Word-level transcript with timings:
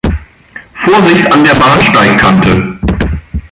Vorsicht 0.73 1.31
an 1.31 1.43
der 1.43 1.53
Bahnsteigkante. 1.53 2.79